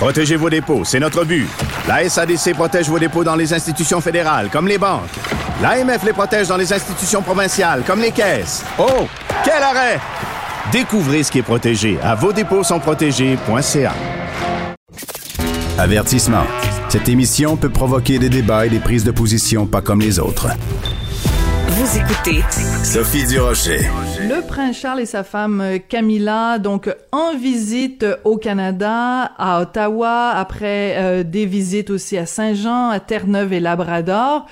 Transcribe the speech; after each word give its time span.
Protégez 0.00 0.36
vos 0.36 0.48
dépôts, 0.48 0.82
c'est 0.82 0.98
notre 0.98 1.26
but. 1.26 1.46
La 1.86 2.08
SADC 2.08 2.54
protège 2.54 2.88
vos 2.88 2.98
dépôts 2.98 3.22
dans 3.22 3.36
les 3.36 3.52
institutions 3.52 4.00
fédérales, 4.00 4.48
comme 4.50 4.66
les 4.66 4.78
banques. 4.78 5.10
L'AMF 5.60 6.02
les 6.04 6.14
protège 6.14 6.48
dans 6.48 6.56
les 6.56 6.72
institutions 6.72 7.20
provinciales, 7.20 7.82
comme 7.86 8.00
les 8.00 8.10
caisses. 8.10 8.64
Oh, 8.78 9.06
quel 9.44 9.62
arrêt! 9.62 10.00
Découvrez 10.72 11.22
ce 11.22 11.30
qui 11.30 11.40
est 11.40 11.42
protégé 11.42 11.98
à 12.02 12.14
vos 12.14 12.32
dépôts 12.32 12.64
sont 12.64 12.80
protégés.ca. 12.80 13.92
Avertissement. 15.76 16.46
Cette 16.88 17.10
émission 17.10 17.58
peut 17.58 17.68
provoquer 17.68 18.18
des 18.18 18.30
débats 18.30 18.64
et 18.64 18.70
des 18.70 18.80
prises 18.80 19.04
de 19.04 19.10
position 19.10 19.66
pas 19.66 19.82
comme 19.82 20.00
les 20.00 20.18
autres. 20.18 20.48
Vous 21.68 21.98
écoutez 21.98 22.42
Sophie 22.82 23.26
Durocher. 23.26 23.90
Le 24.28 24.46
prince 24.46 24.76
Charles 24.76 25.00
et 25.00 25.06
sa 25.06 25.24
femme 25.24 25.62
euh, 25.62 25.78
Camilla, 25.78 26.58
donc 26.58 26.94
en 27.10 27.34
visite 27.34 28.04
au 28.24 28.36
Canada, 28.36 29.32
à 29.38 29.62
Ottawa, 29.62 30.32
après 30.36 30.96
euh, 30.98 31.22
des 31.22 31.46
visites 31.46 31.88
aussi 31.88 32.18
à 32.18 32.26
Saint-Jean, 32.26 32.90
à 32.90 33.00
Terre-Neuve 33.00 33.54
et 33.54 33.60
Labrador. 33.60 34.46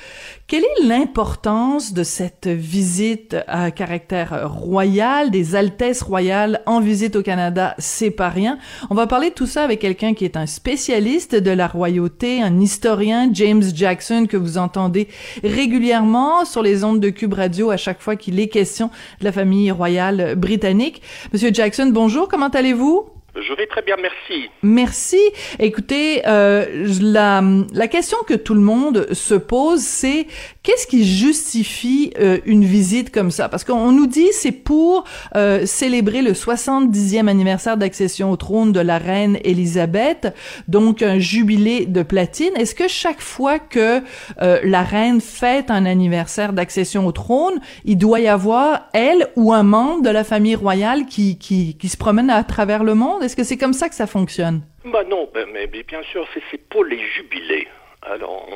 Quelle 0.46 0.64
est 0.64 0.86
l'importance 0.86 1.92
de 1.92 2.02
cette 2.02 2.46
visite 2.46 3.36
à 3.48 3.70
caractère 3.70 4.50
royal, 4.50 5.30
des 5.30 5.54
Altesses 5.54 6.00
royales 6.00 6.62
en 6.64 6.80
visite 6.80 7.16
au 7.16 7.22
Canada, 7.22 7.74
c'est 7.76 8.10
pas 8.10 8.30
rien. 8.30 8.56
On 8.88 8.94
va 8.94 9.06
parler 9.06 9.28
de 9.28 9.34
tout 9.34 9.44
ça 9.44 9.62
avec 9.62 9.78
quelqu'un 9.78 10.14
qui 10.14 10.24
est 10.24 10.38
un 10.38 10.46
spécialiste 10.46 11.34
de 11.34 11.50
la 11.50 11.66
royauté, 11.66 12.40
un 12.40 12.60
historien, 12.60 13.28
James 13.30 13.62
Jackson, 13.74 14.24
que 14.26 14.38
vous 14.38 14.56
entendez 14.56 15.08
régulièrement 15.44 16.46
sur 16.46 16.62
les 16.62 16.82
ondes 16.82 17.00
de 17.00 17.10
Cube 17.10 17.34
Radio 17.34 17.70
à 17.70 17.76
chaque 17.76 18.00
fois 18.00 18.16
qu'il 18.16 18.40
est 18.40 18.48
question 18.48 18.90
de 19.20 19.26
la 19.26 19.32
famille 19.32 19.57
royale 19.70 20.34
britannique. 20.36 21.02
Monsieur 21.32 21.50
Jackson, 21.52 21.90
bonjour, 21.92 22.28
comment 22.28 22.48
allez-vous? 22.48 23.08
Je 23.34 23.54
vais 23.54 23.66
très 23.66 23.82
bien, 23.82 23.96
merci. 24.00 24.48
Merci. 24.62 25.20
Écoutez, 25.60 26.22
euh, 26.26 26.86
la, 27.00 27.42
la 27.72 27.86
question 27.86 28.18
que 28.26 28.34
tout 28.34 28.54
le 28.54 28.60
monde 28.60 29.06
se 29.12 29.34
pose, 29.34 29.80
c'est 29.80 30.26
qu'est-ce 30.68 30.86
qui 30.86 31.06
justifie 31.06 32.12
euh, 32.20 32.40
une 32.44 32.62
visite 32.62 33.10
comme 33.10 33.30
ça? 33.30 33.48
Parce 33.48 33.64
qu'on 33.64 33.90
nous 33.90 34.06
dit 34.06 34.28
c'est 34.32 34.52
pour 34.52 35.04
euh, 35.34 35.64
célébrer 35.64 36.20
le 36.20 36.32
70e 36.32 37.26
anniversaire 37.26 37.78
d'accession 37.78 38.30
au 38.30 38.36
trône 38.36 38.72
de 38.72 38.80
la 38.80 38.98
reine 38.98 39.38
Élisabeth, 39.44 40.28
donc 40.68 41.00
un 41.00 41.18
jubilé 41.18 41.86
de 41.86 42.02
platine. 42.02 42.54
Est-ce 42.54 42.74
que 42.74 42.86
chaque 42.86 43.22
fois 43.22 43.58
que 43.58 44.02
euh, 44.42 44.60
la 44.62 44.82
reine 44.82 45.22
fête 45.22 45.70
un 45.70 45.86
anniversaire 45.86 46.52
d'accession 46.52 47.06
au 47.06 47.12
trône, 47.12 47.62
il 47.86 47.96
doit 47.96 48.20
y 48.20 48.28
avoir 48.28 48.88
elle 48.92 49.26
ou 49.36 49.54
un 49.54 49.62
membre 49.62 50.02
de 50.02 50.10
la 50.10 50.22
famille 50.22 50.54
royale 50.54 51.06
qui, 51.06 51.38
qui, 51.38 51.78
qui 51.78 51.88
se 51.88 51.96
promène 51.96 52.28
à 52.28 52.44
travers 52.44 52.84
le 52.84 52.92
monde? 52.92 53.22
Est-ce 53.22 53.36
que 53.36 53.44
c'est 53.44 53.56
comme 53.56 53.72
ça 53.72 53.88
que 53.88 53.94
ça 53.94 54.06
fonctionne? 54.06 54.60
Bah 54.84 55.02
non, 55.08 55.30
ben, 55.32 55.46
mais, 55.50 55.66
bien 55.66 56.02
sûr, 56.12 56.26
c'est 56.50 56.60
pour 56.68 56.84
les 56.84 57.00
jubilés. 57.16 57.68
Alors, 58.02 58.46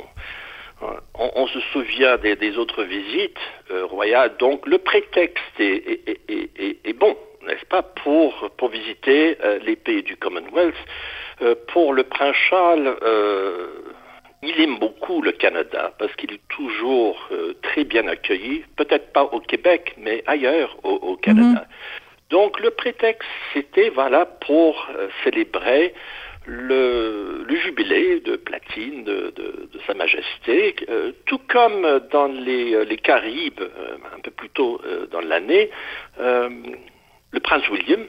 on- 1.18 1.30
on 1.34 1.46
se 1.46 1.60
souvient 1.72 2.16
des, 2.18 2.36
des 2.36 2.56
autres 2.58 2.82
visites 2.84 3.38
euh, 3.70 3.84
royales, 3.86 4.32
donc 4.38 4.66
le 4.66 4.78
prétexte 4.78 5.42
est, 5.58 5.64
est- 5.64 6.08
est- 6.08 6.20
est- 6.30 6.50
est- 6.60 6.78
est 6.88 6.92
bon, 6.92 7.16
n'est-ce 7.46 7.64
pas, 7.66 7.82
pour, 7.82 8.50
pour 8.56 8.68
visiter 8.68 9.36
euh, 9.44 9.58
les 9.64 9.76
pays 9.76 10.02
du 10.02 10.16
Commonwealth. 10.16 10.74
Euh, 11.42 11.54
pour 11.72 11.92
le 11.92 12.04
prince 12.04 12.36
Charles, 12.48 12.96
il 14.42 14.60
aime 14.60 14.78
beaucoup 14.78 15.22
le 15.22 15.32
Canada 15.32 15.92
parce 15.98 16.12
qu'il 16.16 16.32
est 16.32 16.48
toujours 16.48 17.28
très 17.62 17.84
bien 17.84 18.06
accueilli, 18.08 18.64
peut-être 18.76 19.12
pas 19.12 19.24
au 19.24 19.40
Québec, 19.40 19.94
mais 19.98 20.22
ailleurs 20.26 20.76
au, 20.82 20.94
au 20.94 21.16
Canada. 21.16 21.64
Donc 22.30 22.58
le 22.60 22.70
prétexte, 22.70 23.28
c'était 23.52 23.90
voilà 23.90 24.24
pour 24.26 24.88
célébrer 25.22 25.94
le, 26.46 27.44
le 27.46 27.56
jubilé 27.56 28.20
de 28.20 28.36
platine 28.36 29.04
de, 29.04 29.32
de- 29.36 29.68
de 29.72 29.80
Sa 29.86 29.94
Majesté, 29.94 30.74
euh, 30.88 31.12
tout 31.26 31.40
comme 31.48 32.00
dans 32.10 32.26
les, 32.26 32.74
euh, 32.74 32.84
les 32.84 32.96
Caraïbes, 32.96 33.60
euh, 33.60 33.96
un 34.16 34.20
peu 34.20 34.30
plus 34.30 34.48
tôt 34.50 34.80
euh, 34.84 35.06
dans 35.06 35.20
l'année, 35.20 35.70
le 36.18 37.40
prince 37.40 37.68
William 37.70 38.04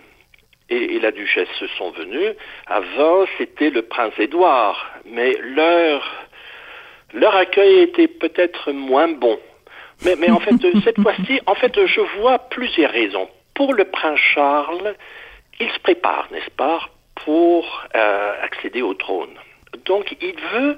et, 0.69 0.95
et 0.95 0.99
la 0.99 1.11
duchesse 1.11 1.47
sont 1.77 1.91
venus. 1.91 2.33
Avant, 2.67 3.25
c'était 3.37 3.69
le 3.69 3.83
prince 3.83 4.13
Édouard, 4.17 4.91
mais 5.05 5.33
leur, 5.41 6.27
leur 7.13 7.35
accueil 7.35 7.79
était 7.81 8.07
peut-être 8.07 8.71
moins 8.71 9.07
bon. 9.09 9.39
Mais, 10.05 10.15
mais 10.17 10.29
en 10.31 10.39
fait, 10.39 10.55
cette 10.83 10.99
fois-ci, 11.01 11.39
en 11.45 11.55
fait, 11.55 11.85
je 11.85 12.01
vois 12.19 12.39
plusieurs 12.39 12.91
raisons. 12.91 13.29
Pour 13.53 13.73
le 13.73 13.85
prince 13.85 14.19
Charles, 14.19 14.95
il 15.59 15.69
se 15.71 15.79
prépare, 15.79 16.27
n'est-ce 16.31 16.49
pas, 16.51 16.81
pour 17.25 17.65
euh, 17.95 18.33
accéder 18.41 18.81
au 18.81 18.93
trône. 18.93 19.35
Donc, 19.85 20.15
il 20.21 20.35
veut 20.53 20.77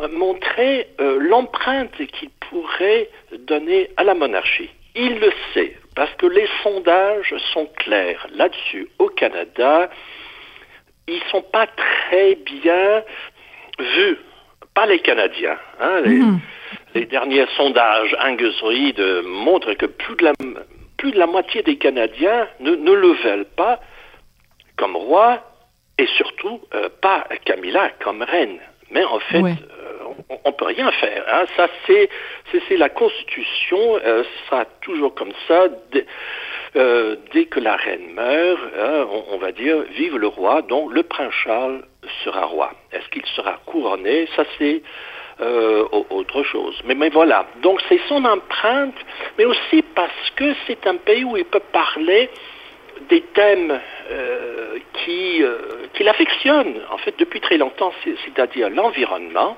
euh, 0.00 0.08
montrer 0.08 0.88
euh, 1.00 1.18
l'empreinte 1.20 1.96
qu'il 1.96 2.30
pourrait 2.50 3.08
donner 3.46 3.90
à 3.96 4.04
la 4.04 4.14
monarchie. 4.14 4.70
Il 4.96 5.18
le 5.20 5.32
sait, 5.52 5.76
parce 5.94 6.12
que 6.14 6.26
les 6.26 6.48
sondages 6.62 7.34
sont 7.52 7.66
clairs 7.76 8.26
là-dessus. 8.34 8.88
Au 8.98 9.08
Canada, 9.08 9.90
ils 11.06 11.22
sont 11.30 11.42
pas 11.42 11.66
très 11.66 12.36
bien 12.36 13.02
vus 13.78 14.18
par 14.74 14.86
les 14.86 14.98
Canadiens. 14.98 15.58
hein. 15.80 16.00
Les, 16.04 16.20
les 16.94 17.06
derniers 17.06 17.46
sondages 17.56 18.16
Angus 18.20 18.60
Reid 18.62 19.00
montrent 19.24 19.74
que 19.74 19.86
plus 19.86 20.16
de 20.16 20.24
la, 20.24 20.32
plus 20.96 21.12
de 21.12 21.18
la 21.18 21.26
moitié 21.26 21.62
des 21.62 21.76
Canadiens 21.76 22.48
ne, 22.60 22.74
ne 22.74 22.92
le 22.92 23.12
veulent 23.12 23.50
pas 23.56 23.80
comme 24.76 24.96
roi 24.96 25.42
et 25.98 26.06
surtout 26.06 26.60
euh, 26.74 26.88
pas 27.00 27.24
Camilla 27.44 27.90
comme 28.02 28.22
reine. 28.22 28.58
Mais 28.90 29.04
en 29.04 29.18
fait, 29.20 29.40
Ouais. 29.40 29.52
euh, 29.52 30.04
on, 30.28 30.38
on 30.44 30.52
peut 30.52 30.66
rien 30.66 30.90
faire. 30.92 31.24
hein. 31.28 31.44
Ça, 31.56 31.68
c'est, 31.86 32.08
c'est, 32.68 32.76
la 32.76 32.88
Constitution. 32.88 33.98
euh, 34.04 34.22
sera 34.48 34.64
toujours 34.82 35.14
comme 35.14 35.32
ça. 35.48 35.68
Dès, 35.90 36.06
euh, 36.76 37.16
dès 37.32 37.46
que 37.46 37.60
la 37.60 37.76
reine 37.76 38.12
meurt, 38.14 38.60
hein, 38.78 39.06
on, 39.10 39.34
on 39.34 39.38
va 39.38 39.52
dire 39.52 39.82
vive 39.96 40.16
le 40.18 40.26
roi. 40.28 40.62
Donc 40.62 40.92
le 40.92 41.02
prince 41.02 41.32
Charles 41.42 41.82
sera 42.24 42.44
roi. 42.44 42.72
Est-ce 42.92 43.08
qu'il 43.08 43.24
sera 43.26 43.58
couronné? 43.66 44.28
Ça, 44.36 44.44
c'est 44.58 44.82
euh, 45.40 45.84
au- 45.90 46.06
autre 46.10 46.42
chose. 46.44 46.80
Mais, 46.84 46.94
mais 46.94 47.08
voilà. 47.08 47.46
Donc 47.62 47.80
c'est 47.88 48.00
son 48.08 48.24
empreinte, 48.24 48.94
mais 49.38 49.44
aussi 49.46 49.82
parce 49.94 50.30
que 50.36 50.54
c'est 50.66 50.86
un 50.86 50.96
pays 50.96 51.24
où 51.24 51.36
il 51.36 51.44
peut 51.46 51.62
parler 51.72 52.28
des 53.10 53.22
thèmes 53.34 53.78
euh, 54.10 54.76
qui, 55.04 55.42
euh, 55.42 55.56
qui 55.94 56.02
l'affectionnent, 56.04 56.74
en 56.92 56.98
fait, 56.98 57.14
depuis 57.18 57.40
très 57.40 57.56
longtemps, 57.58 57.92
c'est- 58.02 58.14
c'est-à-dire 58.24 58.68
l'environnement 58.70 59.56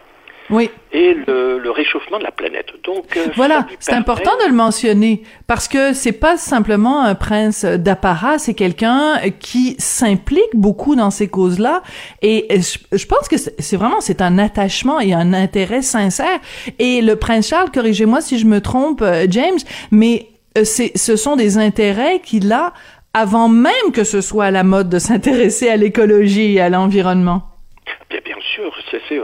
Oui. 0.50 0.70
et 0.92 1.14
le, 1.14 1.58
le 1.58 1.70
réchauffement 1.72 2.18
de 2.18 2.22
la 2.22 2.30
planète. 2.30 2.68
Donc, 2.84 3.16
euh, 3.16 3.26
Voilà, 3.34 3.66
c'est 3.80 3.94
important 3.94 4.30
de 4.44 4.46
le 4.48 4.54
mentionner 4.54 5.22
parce 5.48 5.66
que 5.66 5.92
c'est 5.92 6.12
pas 6.12 6.36
simplement 6.36 7.02
un 7.02 7.16
prince 7.16 7.64
d'apparat, 7.64 8.38
c'est 8.38 8.54
quelqu'un 8.54 9.14
qui 9.40 9.74
s'implique 9.78 10.54
beaucoup 10.54 10.94
dans 10.94 11.10
ces 11.10 11.26
causes-là 11.28 11.82
et 12.22 12.46
je, 12.60 12.78
je 12.96 13.06
pense 13.06 13.26
que 13.28 13.36
c'est 13.36 13.76
vraiment 13.76 14.00
c'est 14.00 14.20
un 14.22 14.38
attachement 14.38 15.00
et 15.00 15.12
un 15.14 15.32
intérêt 15.32 15.82
sincère 15.82 16.38
et 16.78 17.00
le 17.02 17.16
prince 17.16 17.48
Charles, 17.48 17.72
corrigez-moi 17.72 18.20
si 18.20 18.38
je 18.38 18.46
me 18.46 18.60
trompe 18.60 19.02
euh, 19.02 19.26
James, 19.28 19.58
mais 19.90 20.28
euh, 20.56 20.62
c'est 20.64 20.96
ce 20.96 21.16
sont 21.16 21.34
des 21.34 21.58
intérêts 21.58 22.20
qu'il 22.20 22.52
a 22.52 22.72
avant 23.16 23.48
même 23.48 23.92
que 23.94 24.04
ce 24.04 24.20
soit 24.20 24.44
à 24.46 24.50
la 24.50 24.62
mode 24.62 24.90
de 24.90 24.98
s'intéresser 24.98 25.68
à 25.70 25.76
l'écologie 25.76 26.56
et 26.56 26.60
à 26.60 26.68
l'environnement. 26.68 27.42
Bien, 28.10 28.20
bien 28.24 28.36
sûr, 28.54 28.70
c'est 28.90 29.00
c'est, 29.08 29.18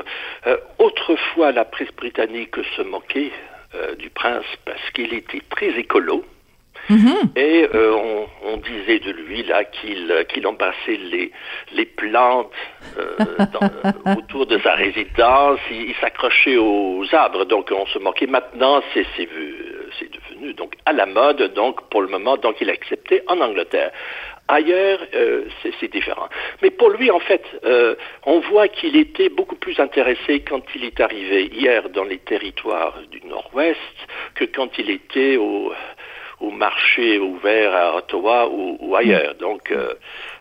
euh, 0.46 0.56
autrefois 0.78 1.52
la 1.52 1.64
presse 1.66 1.92
britannique 1.96 2.54
se 2.76 2.82
moquait 2.82 3.32
euh, 3.74 3.94
du 3.96 4.08
prince 4.08 4.46
parce 4.64 4.86
qu'il 4.94 5.12
était 5.12 5.42
très 5.50 5.70
écolo. 5.78 6.24
Et 7.36 7.68
euh, 7.74 7.94
on, 7.94 8.26
on 8.52 8.56
disait 8.56 8.98
de 8.98 9.12
lui 9.12 9.44
là 9.44 9.62
qu'il 9.64 10.12
qu'il 10.30 10.44
embrassait 10.48 10.98
les 11.12 11.30
les 11.76 11.86
plantes 11.86 12.50
euh, 12.98 13.16
dans- 13.54 14.12
autour 14.18 14.46
de 14.46 14.58
sa 14.58 14.72
résidence, 14.74 15.60
il, 15.70 15.90
il 15.90 15.94
s'accrochait 16.00 16.56
aux 16.56 17.04
arbres, 17.12 17.44
donc 17.44 17.70
on 17.70 17.86
se 17.86 17.98
moquait. 18.00 18.26
Maintenant, 18.26 18.82
c'est 18.92 19.06
c'est 19.16 19.28
donc 20.56 20.74
à 20.84 20.92
la 20.92 21.06
mode, 21.06 21.54
donc 21.54 21.88
pour 21.88 22.02
le 22.02 22.08
moment, 22.08 22.36
donc 22.36 22.56
il 22.60 22.68
est 22.68 22.72
accepté 22.72 23.22
en 23.28 23.40
Angleterre. 23.40 23.92
Ailleurs, 24.48 24.98
euh, 25.14 25.44
c'est 25.80 25.90
différent. 25.90 26.28
Mais 26.62 26.70
pour 26.70 26.90
lui, 26.90 27.10
en 27.10 27.20
fait, 27.20 27.42
euh, 27.64 27.94
on 28.26 28.40
voit 28.40 28.68
qu'il 28.68 28.96
était 28.96 29.28
beaucoup 29.28 29.54
plus 29.54 29.78
intéressé 29.78 30.40
quand 30.40 30.62
il 30.74 30.84
est 30.84 31.00
arrivé 31.00 31.46
hier 31.46 31.88
dans 31.90 32.04
les 32.04 32.18
territoires 32.18 32.98
du 33.10 33.24
Nord-Ouest 33.24 33.78
que 34.34 34.44
quand 34.44 34.76
il 34.78 34.90
était 34.90 35.36
au, 35.36 35.72
au 36.42 36.50
marché 36.50 37.18
ouvert 37.18 37.74
à 37.74 37.96
Ottawa 37.96 38.48
ou, 38.48 38.76
ou 38.80 38.96
ailleurs. 38.96 39.34
Donc, 39.36 39.70
euh, 39.70 39.94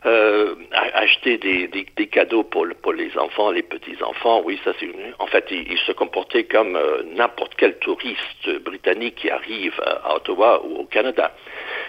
euh, 0.06 0.56
acheter 0.94 1.38
des, 1.38 1.68
des, 1.68 1.86
des, 1.96 2.08
cadeaux 2.08 2.44
pour, 2.44 2.66
pour 2.82 2.94
les 2.94 3.16
enfants, 3.18 3.52
les 3.52 3.62
petits-enfants, 3.62 4.42
oui, 4.44 4.60
ça 4.64 4.72
c'est... 4.80 4.90
En 5.20 5.28
fait, 5.28 5.46
il, 5.52 5.72
il, 5.72 5.78
se 5.78 5.92
comportait 5.92 6.46
comme 6.46 6.76
euh, 6.76 7.04
n'importe 7.16 7.54
quel 7.56 7.78
touriste 7.78 8.50
britannique 8.66 9.16
qui 9.16 9.30
arrive 9.30 9.80
à 10.04 10.16
Ottawa 10.16 10.64
ou 10.66 10.80
au 10.82 10.86
Canada. 10.86 11.32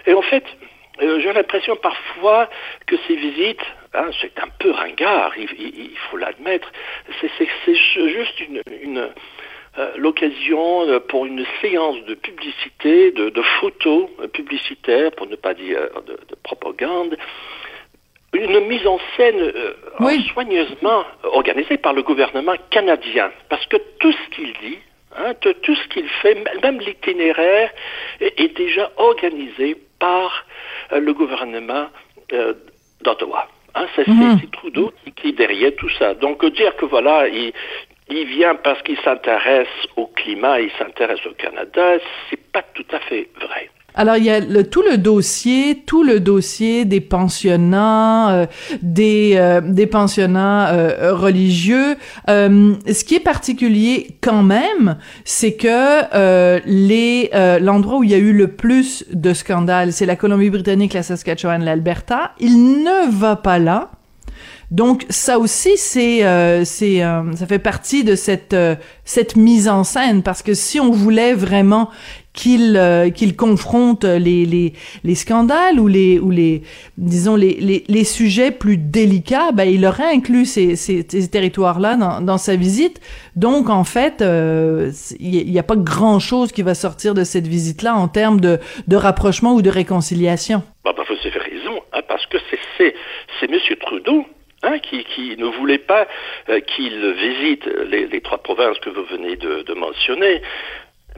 Et 0.05 0.13
en 0.13 0.21
fait, 0.21 0.45
j'ai 0.99 1.33
l'impression 1.33 1.75
parfois 1.75 2.49
que 2.85 2.95
ces 3.07 3.15
visites, 3.15 3.65
hein, 3.95 4.09
c'est 4.21 4.37
un 4.39 4.49
peu 4.59 4.69
ringard, 4.71 5.33
il, 5.37 5.49
il, 5.57 5.91
il 5.91 5.97
faut 6.09 6.17
l'admettre, 6.17 6.71
c'est 7.19 8.09
juste 8.09 8.39
une, 8.41 8.61
une 8.83 9.09
l'occasion 9.97 10.87
euh, 10.87 10.99
pour 10.99 11.25
une 11.25 11.45
séance 11.61 11.97
de 12.05 12.13
publicité, 12.15 13.11
de, 13.11 13.29
de 13.29 13.41
photos 13.59 14.07
publicitaires, 14.33 15.11
pour 15.13 15.27
ne 15.27 15.35
pas 15.35 15.53
dire 15.53 15.79
de, 16.05 16.13
de 16.13 16.35
propagande, 16.43 17.17
une 18.33 18.59
mise 18.61 18.85
en 18.87 18.99
scène 19.15 19.39
euh, 19.39 19.73
Oui. 19.99 20.27
soigneusement 20.33 21.03
organisée 21.23 21.77
par 21.77 21.93
le 21.93 22.01
gouvernement 22.03 22.55
canadien. 22.71 23.31
Parce 23.49 23.65
que 23.67 23.77
tout 23.99 24.11
ce 24.11 24.35
qu'il 24.35 24.53
dit, 24.53 24.79
hein, 25.17 25.33
tout, 25.61 25.75
ce 25.75 25.87
qu'il 25.89 26.07
fait, 26.21 26.35
même 26.63 26.79
l'itinéraire, 26.79 27.69
est, 28.19 28.39
est 28.39 28.55
déjà 28.57 28.91
organisé 28.97 29.77
par 29.99 30.45
euh, 30.91 30.99
le 30.99 31.13
gouvernement 31.13 31.87
euh, 32.33 32.53
d'Ottawa. 33.01 33.47
Hein, 33.75 33.87
c'est 33.95 34.07
Mhm. 34.07 34.39
Trudeau 34.51 34.93
qui, 35.03 35.11
qui 35.13 35.27
est 35.29 35.31
derrière 35.33 35.75
tout 35.75 35.89
ça. 35.97 36.13
Donc 36.13 36.43
euh, 36.43 36.49
dire 36.51 36.75
que 36.75 36.85
voilà, 36.85 37.27
il, 37.27 37.53
il 38.09 38.25
vient 38.27 38.55
parce 38.55 38.81
qu'il 38.83 38.97
s'intéresse 39.03 39.67
au 39.95 40.07
climat, 40.07 40.59
il 40.59 40.71
s'intéresse 40.77 41.25
au 41.25 41.33
Canada, 41.33 41.99
c'est 42.29 42.41
pas 42.51 42.63
tout 42.73 42.85
à 42.91 42.99
fait 42.99 43.29
vrai. 43.39 43.69
Alors 43.95 44.17
il 44.17 44.23
y 44.23 44.29
a 44.31 44.39
le, 44.39 44.67
tout 44.67 44.81
le 44.81 44.97
dossier, 44.97 45.83
tout 45.85 46.03
le 46.03 46.19
dossier 46.19 46.83
des 46.83 46.99
pensionnats, 46.99 48.33
euh, 48.33 48.45
des 48.81 49.35
euh, 49.35 49.61
des 49.61 49.85
pensionnats 49.85 50.73
euh, 50.73 51.13
religieux. 51.13 51.95
Euh, 52.27 52.73
ce 52.91 53.03
qui 53.03 53.15
est 53.15 53.23
particulier 53.23 54.07
quand 54.19 54.41
même, 54.41 54.97
c'est 55.25 55.53
que 55.55 55.67
euh, 56.15 56.59
les 56.65 57.29
euh, 57.35 57.59
l'endroit 57.59 57.99
où 57.99 58.03
il 58.03 58.09
y 58.09 58.15
a 58.15 58.17
eu 58.17 58.33
le 58.33 58.47
plus 58.47 59.05
de 59.13 59.31
scandales, 59.33 59.93
c'est 59.93 60.07
la 60.07 60.15
Colombie-Britannique, 60.15 60.93
la 60.93 61.03
Saskatchewan, 61.03 61.63
l'Alberta. 61.63 62.31
Il 62.39 62.83
ne 62.83 63.11
va 63.11 63.35
pas 63.35 63.59
là. 63.59 63.91
Donc 64.73 65.05
ça 65.09 65.37
aussi 65.37 65.77
c'est 65.77 66.25
euh, 66.25 66.65
c'est 66.65 67.03
euh, 67.03 67.31
ça 67.35 67.45
fait 67.45 67.59
partie 67.59 68.03
de 68.03 68.15
cette 68.15 68.55
euh, 68.55 68.73
cette 69.05 69.35
mise 69.35 69.69
en 69.69 69.83
scène 69.83 70.23
parce 70.23 70.41
que 70.41 70.55
si 70.55 70.79
on 70.79 70.89
voulait 70.89 71.35
vraiment 71.35 71.91
qu'il 72.33 72.75
euh, 72.75 73.11
qu'il 73.11 73.35
confronte 73.35 74.03
les 74.03 74.47
les 74.47 74.73
les 75.03 75.13
scandales 75.13 75.79
ou 75.79 75.87
les 75.87 76.17
ou 76.17 76.31
les 76.31 76.63
disons 76.97 77.35
les 77.35 77.53
les, 77.59 77.83
les 77.87 78.03
sujets 78.03 78.49
plus 78.49 78.77
délicats 78.77 79.51
ben 79.51 79.65
il 79.65 79.85
aurait 79.85 80.11
inclus 80.11 80.47
ces 80.47 80.75
ces, 80.75 81.05
ces 81.07 81.27
territoires 81.29 81.79
là 81.79 81.95
dans 81.95 82.19
dans 82.21 82.39
sa 82.39 82.55
visite. 82.55 82.99
Donc 83.35 83.69
en 83.69 83.83
fait 83.83 84.23
euh, 84.23 84.91
il 85.19 85.51
n'y 85.51 85.59
a 85.59 85.63
pas 85.63 85.75
grand 85.75 86.17
chose 86.17 86.51
qui 86.51 86.63
va 86.63 86.73
sortir 86.73 87.13
de 87.13 87.23
cette 87.23 87.45
visite 87.45 87.83
là 87.83 87.93
en 87.93 88.07
termes 88.07 88.41
de 88.41 88.57
de 88.87 88.95
rapprochement 88.95 89.53
ou 89.53 89.61
de 89.61 89.69
réconciliation. 89.69 90.63
Bah, 90.83 90.95
vous 90.97 91.27
avez 91.27 91.39
raison, 91.39 91.79
hein, 91.93 92.01
parce 92.07 92.25
que 92.25 92.37
c'est 92.49 92.59
c'est 92.79 92.95
c'est 93.39 93.51
Monsieur 93.51 93.75
Trudeau 93.75 94.25
hein, 94.63 94.79
qui, 94.79 95.03
qui 95.03 95.35
ne 95.37 95.45
voulait 95.45 95.77
pas 95.77 96.07
euh, 96.49 96.59
qu'il 96.61 97.11
visite 97.13 97.65
les, 97.65 98.07
les 98.07 98.21
trois 98.21 98.39
provinces 98.39 98.79
que 98.79 98.89
vous 98.89 99.03
venez 99.03 99.35
de, 99.35 99.61
de 99.61 99.73
mentionner. 99.73 100.41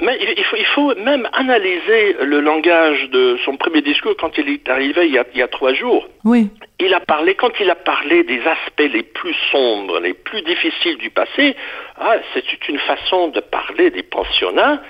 Mais 0.02 0.18
il 0.38 0.44
faut, 0.44 0.58
il 0.58 0.66
faut 0.66 0.96
même 0.96 1.28
analyser 1.32 2.18
le 2.22 2.42
langage 2.42 3.10
de 3.12 3.38
son 3.46 3.56
premier 3.56 3.82
discours 3.82 4.14
quand 4.20 4.38
il 4.38 4.50
est 4.50 4.68
arrivé 4.68 5.06
il 5.08 5.14
y 5.14 5.18
a, 5.18 5.26
il 5.34 5.40
y 5.40 5.42
a 5.42 5.48
trois 5.48 5.74
jours. 5.74 6.06
oui 6.26 6.50
Il 6.80 6.94
a 6.94 7.00
parlé, 7.00 7.36
quand 7.36 7.58
il 7.62 7.70
a 7.70 7.76
parlé 7.76 8.24
des 8.24 8.42
aspects 8.42 8.92
les 8.92 9.04
plus 9.04 9.36
sombres, 9.52 10.02
les 10.02 10.14
plus 10.14 10.42
difficiles 10.42 10.98
du 10.98 11.12
passé, 11.12 11.56
ah, 11.98 12.18
c'est 12.34 12.68
une 12.68 12.80
façon 12.80 13.30
de 13.30 13.40
parler 13.40 13.90
des 13.90 14.04
pensionnats 14.04 14.82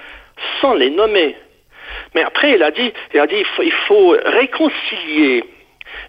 sans 0.60 0.74
les 0.74 0.90
nommer. 0.90 1.36
Mais 2.16 2.24
après, 2.24 2.54
il 2.54 2.64
a 2.64 2.72
dit, 2.72 2.92
il 3.14 3.20
a 3.20 3.28
dit, 3.28 3.38
il 3.38 3.46
faut, 3.46 3.62
il 3.62 3.72
faut 3.88 4.16
réconcilier. 4.26 5.44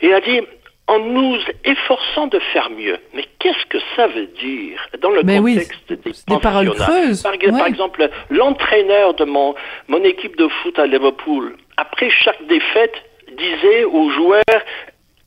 Il 0.01 0.13
a 0.15 0.21
dit, 0.21 0.41
en 0.89 0.99
nous 1.01 1.37
efforçant 1.65 2.27
de 2.29 2.39
faire 2.53 2.71
mieux. 2.71 2.99
Mais 3.15 3.25
qu'est-ce 3.39 3.67
que 3.67 3.79
ça 3.97 4.07
veut 4.07 4.27
dire 4.27 4.79
dans 5.01 5.11
le 5.11 5.23
Mais 5.23 5.39
oui, 5.39 5.55
contexte 5.55 5.93
des 5.93 6.13
c'est 6.13 6.29
des 6.29 6.39
paroles 6.39 6.71
creuses, 6.75 7.23
Par, 7.23 7.33
ouais. 7.33 7.51
par 7.51 7.67
exemple, 7.67 8.09
l'entraîneur 8.31 9.15
de 9.15 9.25
mon, 9.25 9.55
mon 9.89 10.03
équipe 10.05 10.37
de 10.37 10.49
foot 10.49 10.79
à 10.79 10.87
Liverpool, 10.87 11.57
après 11.77 12.11
chaque 12.11 12.47
défaite, 12.47 12.95
disait 13.37 13.85
aux 13.85 14.11
joueurs 14.11 14.43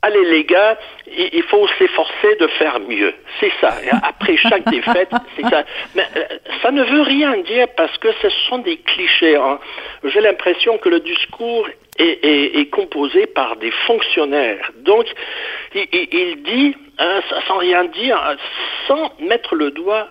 Allez 0.01 0.23
les 0.31 0.45
gars, 0.45 0.77
il, 1.07 1.43
faut 1.43 1.67
s'efforcer 1.77 2.35
de 2.39 2.47
faire 2.47 2.79
mieux. 2.79 3.13
C'est 3.41 3.51
ça. 3.59 3.75
Après 4.01 4.37
chaque 4.37 4.63
défaite, 4.71 5.09
c'est 5.35 5.49
ça. 5.49 5.65
Mais 5.93 6.05
euh, 6.15 6.23
ça 6.61 6.71
ne 6.71 6.83
veut 6.83 7.01
rien 7.01 7.35
dire 7.39 7.67
parce 7.75 7.97
que 7.97 8.07
ce 8.21 8.29
sont 8.47 8.59
des 8.59 8.77
clichés. 8.77 9.35
hein. 9.35 9.59
J'ai 10.05 10.21
l'impression 10.21 10.77
que 10.77 10.87
le 10.87 11.01
discours 11.01 11.67
est, 11.99 12.25
est- 12.25 12.59
est 12.59 12.65
composé 12.69 13.27
par 13.27 13.55
des 13.57 13.71
fonctionnaires. 13.87 14.71
Donc, 14.77 15.05
il, 15.75 16.41
dit, 16.43 16.75
hein, 16.97 17.21
sans 17.47 17.57
rien 17.57 17.83
dire, 17.85 18.19
sans 18.87 19.11
mettre 19.19 19.55
le 19.55 19.71
doigt 19.71 20.07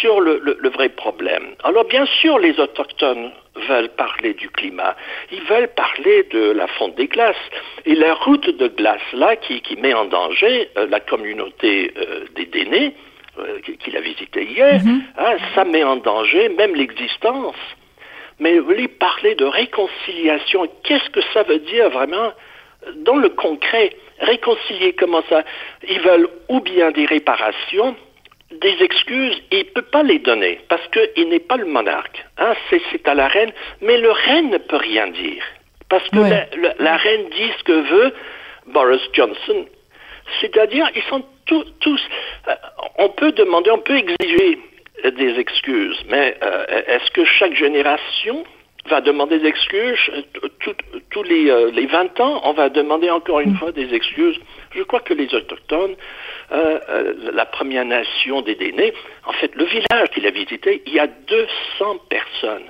sur 0.00 0.20
le, 0.20 0.38
le- 0.42 0.56
le 0.60 0.68
vrai 0.70 0.88
problème. 0.88 1.54
Alors, 1.64 1.84
bien 1.84 2.06
sûr, 2.06 2.38
les 2.38 2.58
autochtones 2.60 3.30
veulent 3.68 3.90
parler 3.90 4.32
du 4.34 4.48
climat. 4.48 4.96
Ils 5.30 5.42
veulent 5.42 5.68
parler 5.74 6.24
de 6.30 6.52
la 6.52 6.66
fonte 6.68 6.94
des 6.94 7.06
glaces. 7.08 7.36
Et 7.84 7.94
la 7.94 8.14
route 8.14 8.48
de 8.48 8.68
glace, 8.68 9.00
là, 9.12 9.36
qui, 9.36 9.60
qui 9.60 9.76
met 9.76 9.92
en 9.94 10.06
danger 10.06 10.68
euh, 10.78 10.86
la 10.88 11.00
communauté 11.00 11.92
euh, 11.98 12.24
des 12.34 12.46
Dénés, 12.46 12.94
euh, 13.38 13.60
qui- 13.64 13.76
qu'il 13.78 13.96
a 13.96 14.00
visité 14.00 14.44
hier, 14.44 14.80
hein, 15.18 15.36
ça 15.54 15.64
met 15.64 15.84
en 15.84 15.96
danger 15.96 16.48
même 16.50 16.74
l'existence. 16.74 17.56
Mais 18.40 18.54
lui 18.60 18.88
parler 18.88 19.34
de 19.34 19.44
réconciliation, 19.44 20.68
qu'est-ce 20.82 21.10
que 21.10 21.20
ça 21.32 21.42
veut 21.44 21.58
dire 21.60 21.90
vraiment 21.90 22.32
dans 22.96 23.16
le 23.16 23.28
concret? 23.30 23.90
Réconcilier, 24.20 24.92
comment 24.94 25.22
ça? 25.28 25.42
Ils 25.88 26.00
veulent 26.00 26.28
ou 26.48 26.60
bien 26.60 26.90
des 26.92 27.06
réparations, 27.06 27.96
des 28.50 28.82
excuses, 28.82 29.42
il 29.50 29.58
ne 29.58 29.62
peut 29.64 29.82
pas 29.82 30.02
les 30.02 30.18
donner, 30.18 30.60
parce 30.68 30.86
qu'il 30.88 31.28
n'est 31.28 31.40
pas 31.40 31.56
le 31.56 31.64
monarque. 31.66 32.24
Hein, 32.38 32.54
c'est, 32.70 33.08
à 33.08 33.14
la 33.14 33.28
reine, 33.28 33.52
mais 33.80 33.98
le 33.98 34.10
reine 34.10 34.50
ne 34.50 34.58
peut 34.58 34.76
rien 34.76 35.08
dire. 35.08 35.42
Parce 35.88 36.08
que 36.10 36.16
la, 36.18 36.46
la- 36.56 36.74
la 36.78 36.96
reine 36.96 37.28
dit 37.30 37.50
ce 37.58 37.64
que 37.64 37.72
veut 37.72 38.14
Boris 38.66 39.00
Johnson. 39.12 39.66
C'est-à-dire, 40.40 40.88
ils 40.94 41.02
sont 41.04 41.24
tous... 41.46 41.64
tous 41.80 42.00
euh, 42.48 42.54
on 42.98 43.08
peut 43.08 43.32
demander, 43.32 43.70
on 43.70 43.78
peut 43.78 43.96
exiger 43.96 44.58
des 45.04 45.38
excuses, 45.38 45.98
mais 46.08 46.36
euh, 46.42 46.64
est-ce 46.86 47.10
que 47.10 47.24
chaque 47.24 47.54
génération 47.54 48.44
va 48.86 49.00
demander 49.00 49.38
des 49.38 49.46
excuses? 49.46 49.98
Euh, 50.10 50.22
tous 51.10 51.22
les, 51.22 51.50
euh, 51.50 51.70
les 51.72 51.86
20 51.86 52.20
ans 52.20 52.40
On 52.44 52.52
va 52.52 52.68
demander 52.68 53.10
encore 53.10 53.40
une 53.40 53.56
fois 53.56 53.72
des 53.72 53.92
excuses. 53.94 54.38
Je 54.74 54.82
crois 54.82 55.00
que 55.00 55.14
les 55.14 55.34
Autochtones, 55.34 55.96
euh, 56.52 56.78
euh, 56.88 57.14
la 57.32 57.46
première 57.46 57.84
nation 57.84 58.42
des 58.42 58.54
Dénés, 58.54 58.92
en 59.26 59.32
fait, 59.32 59.54
le 59.54 59.64
village 59.64 60.08
qu'il 60.12 60.26
a 60.26 60.30
visité, 60.30 60.82
il 60.86 60.94
y 60.94 61.00
a 61.00 61.06
200 61.06 61.98
personnes 62.08 62.66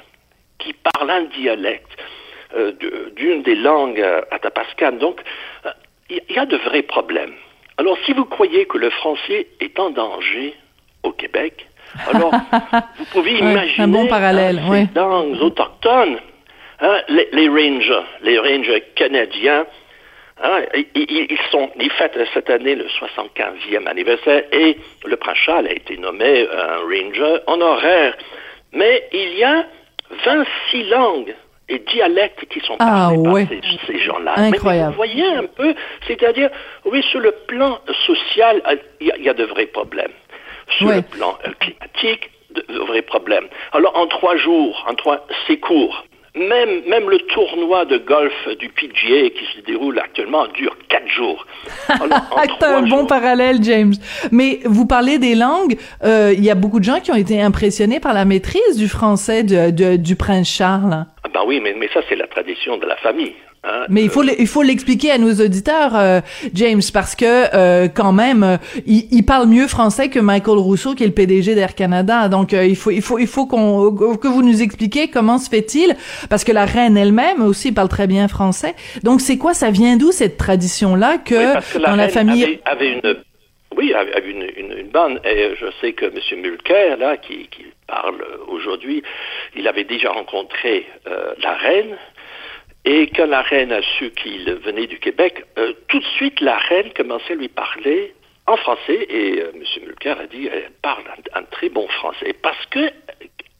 qui 0.59 0.73
parlent 0.75 1.11
un 1.11 1.25
dialecte 1.25 1.97
euh, 2.55 2.73
d'une 3.17 3.43
des 3.43 3.55
langues 3.55 4.01
euh, 4.01 4.23
atapascanes. 4.31 4.99
Donc, 4.99 5.21
euh, 5.67 5.71
il 6.11 6.23
y 6.35 6.39
a 6.39 6.47
de 6.47 6.57
vrais 6.57 6.83
problèmes. 6.83 7.35
Alors, 7.79 7.97
si 8.05 8.13
vous 8.13 8.27
croyez 8.27 8.67
que 8.67 8.79
le 8.79 8.91
français 8.91 9.47
est 9.61 9.79
en 9.79 9.91
danger 9.91 10.55
au 11.03 11.13
Québec, 11.13 11.67
alors 12.13 12.33
vous 12.99 13.05
pouvez 13.13 13.33
imaginer 13.39 13.85
un 13.85 13.89
bon 13.89 14.07
parallèle, 14.07 14.59
hein, 14.59 14.63
ces 14.67 14.71
ouais. 14.71 14.87
langues 14.95 15.41
autochtones, 15.43 16.19
hein, 16.81 17.01
les, 17.09 17.29
les 17.33 17.49
rangers, 17.49 18.05
les 18.23 18.39
rangers 18.39 18.83
canadiens, 18.97 19.65
hein, 20.43 20.61
ils, 20.95 21.39
sont, 21.51 21.71
ils 21.79 21.91
fêtent 21.93 22.19
cette 22.35 22.51
année 22.51 22.75
le 22.75 22.87
75e 22.87 23.87
anniversaire 23.87 24.45
et 24.53 24.77
le 25.05 25.17
prince 25.17 25.37
Charles 25.39 25.67
a 25.69 25.73
été 25.73 25.97
nommé 25.99 26.47
un 26.51 26.77
ranger 26.79 27.39
honoraire. 27.47 28.17
Mais 28.73 29.07
il 29.13 29.35
y 29.39 29.45
a 29.45 29.65
26 30.25 30.85
langues 30.89 31.35
et 31.69 31.79
dialectes 31.79 32.47
qui 32.49 32.61
sont 32.61 32.77
Ah, 32.81 33.11
parlés 33.13 33.19
ouais. 33.19 33.45
par 33.47 33.55
ces, 33.87 33.93
ces 33.93 33.99
gens-là. 34.01 34.33
Incroyable. 34.37 34.87
Mais 34.89 34.91
vous 34.91 34.97
voyez 34.97 35.27
un 35.37 35.45
peu, 35.45 35.75
c'est-à-dire, 36.07 36.51
oui, 36.87 37.03
sur 37.11 37.21
le 37.21 37.33
plan 37.47 37.79
social, 38.07 38.61
euh, 38.69 38.77
il 39.01 39.07
y, 39.09 39.13
a- 39.13 39.17
il 39.19 39.25
y 39.25 39.29
a 39.29 39.35
de 39.35 39.45
vrais 39.45 39.67
problèmes. 39.67 40.11
Sur 40.79 40.87
Ouais. 40.89 40.97
le 40.97 41.03
plan 41.03 41.37
euh, 41.47 41.51
climatique, 41.61 42.31
de, 42.55 42.65
de 42.73 42.79
vrais 42.81 43.03
problèmes. 43.03 43.47
Alors, 43.73 43.97
en 43.97 44.07
trois 44.07 44.37
jours, 44.37 44.85
en 44.89 44.95
trois, 44.95 45.27
c'est 45.47 45.59
court. 45.59 46.05
Même, 46.35 46.81
même 46.89 47.11
le 47.11 47.19
tournoi 47.35 47.85
de 47.85 47.99
golf 47.99 48.33
du 48.59 48.71
PGA 48.71 49.29
qui 49.31 49.45
se 49.55 49.61
déroule 49.67 49.99
actuellement 49.99 50.47
dure 50.55 50.75
quatre 50.89 51.07
jours. 51.09 51.47
C'est 51.89 52.65
un 52.65 52.83
bon 52.83 53.05
parallèle, 53.05 53.59
James. 53.63 53.93
Mais 54.31 54.61
vous 54.65 54.87
parlez 54.87 55.19
des 55.19 55.35
langues. 55.35 55.77
Euh, 56.05 56.33
il 56.35 56.43
y 56.43 56.51
a 56.51 56.55
beaucoup 56.55 56.79
de 56.81 56.85
gens 56.85 57.01
qui 57.01 57.11
ont 57.13 57.17
été 57.17 57.39
impressionnés 57.43 58.01
par 58.01 58.15
la 58.15 58.25
maîtrise 58.25 58.79
du 58.79 58.89
français 58.89 59.43
de, 59.43 59.97
du 59.97 60.17
prince 60.17 60.49
Charles. 60.49 61.05
Ben 61.33 61.41
oui, 61.47 61.61
mais, 61.61 61.75
mais 61.75 61.89
ça, 61.93 62.01
c'est 62.09 62.17
la 62.17 62.27
tradition 62.27 62.77
de 62.77 62.87
la 62.87 62.97
famille. 62.97 63.35
Hein, 63.65 63.87
Mais 63.89 64.03
il 64.03 64.11
faut 64.11 64.25
il 64.25 64.47
faut 64.49 64.63
l'expliquer 64.63 65.13
à 65.13 65.19
nos 65.19 65.33
auditeurs, 65.35 65.95
euh, 65.95 66.21
James, 66.53 66.81
parce 66.93 67.15
que 67.15 67.25
euh, 67.55 67.87
quand 67.87 68.13
même, 68.13 68.43
euh, 68.43 68.57
il, 68.87 69.07
il, 69.13 69.25
parle 69.25 69.47
mieux 69.47 69.69
français 69.69 70.09
que 70.09 70.19
Michael 70.19 70.59
Rousseau, 70.59 70.97
qui 70.97 71.05
est 71.05 71.07
le 71.07 71.13
PDG 71.13 71.55
d'Air 71.55 71.77
Canada. 71.77 72.29
Donc 72.29 72.53
il 72.53 72.75
faut 72.75 72.91
il 72.91 73.03
faut 73.03 73.21
il 73.21 73.29
faut 73.29 73.47
qu'on 73.47 73.93
que 74.17 74.27
vous 74.27 74.43
nous 74.43 74.63
expliquiez 74.63 75.11
comment 75.11 75.39
se 75.39 75.49
fait-il, 75.49 75.95
parce 76.29 76.43
que 76.43 76.51
la 76.51 76.65
reine 76.65 76.97
elle-même 76.97 77.41
aussi 77.41 77.71
parle 77.71 77.89
très 77.89 78.09
bien 78.09 78.27
français. 78.27 78.75
Donc 79.05 79.21
c'est 79.21 79.39
quoi, 79.39 79.55
ça 79.55 79.71
vient 79.71 79.97
d'où 79.97 80.11
cette 80.11 80.37
tradition 80.37 80.97
là 80.97 81.19
que, 81.19 81.79
dans 81.79 81.95
la 81.95 82.09
famille 82.09 82.59
avait, 82.65 82.95
une 82.95 83.17
oui, 83.77 83.95
avait 83.95 84.29
une, 84.29 84.43
une, 84.57 84.77
une, 84.77 84.89
bande. 84.89 85.21
Et 85.25 85.55
je 85.59 85.67
sais 85.81 85.93
que 85.93 86.07
M. 86.07 86.41
Mulcair, 86.43 86.97
là, 86.99 87.17
qui, 87.17 87.49
qui 87.49 87.65
parle 87.95 88.25
aujourd'hui, 88.49 89.03
il 89.55 89.69
avait 89.69 89.85
déjà 89.85 90.11
rencontré 90.11 90.87
la 91.39 91.55
reine 91.55 91.97
et 92.85 93.07
quand 93.15 93.27
la 93.27 93.43
reine 93.43 93.73
a 93.73 93.81
su 93.83 94.11
qu'il 94.11 94.53
venait 94.55 94.87
du 94.87 94.99
Québec, 94.99 95.45
euh, 95.57 95.73
tout 95.89 96.01
de 96.01 96.05
suite, 96.17 96.41
la 96.41 96.57
reine 96.57 96.93
commençait 96.93 97.35
à 97.35 97.37
lui 97.37 97.49
parler 97.49 98.15
en 98.47 98.57
français 98.57 99.07
et 99.09 99.41
euh, 99.41 99.53
M. 99.55 99.63
Mulcair 99.85 100.19
a 100.19 100.27
dit 100.27 100.49
elle 100.53 100.73
parle 100.83 101.05
un, 101.33 101.43
très 101.45 101.69
bon 101.69 101.87
français. 101.89 102.35
Parce 102.43 102.67
que, 102.67 102.91